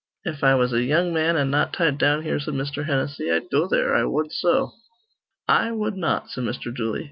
[0.23, 2.85] "If I was a young man an' not tied down here," said Mr.
[2.87, 4.71] Hennessy, "I'd go there: I wud so."
[5.47, 6.75] "I wud not," said Mr.
[6.75, 6.99] Dooley.